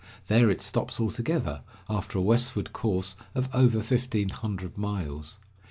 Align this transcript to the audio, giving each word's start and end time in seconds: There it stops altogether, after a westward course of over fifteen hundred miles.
There 0.25 0.49
it 0.49 0.63
stops 0.63 0.99
altogether, 0.99 1.61
after 1.87 2.17
a 2.17 2.23
westward 2.23 2.73
course 2.73 3.15
of 3.35 3.49
over 3.53 3.83
fifteen 3.83 4.29
hundred 4.29 4.75
miles. 4.75 5.37